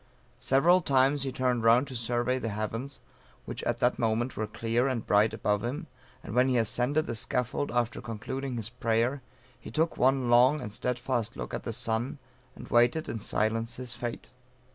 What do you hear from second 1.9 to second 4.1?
survey the heavens which at that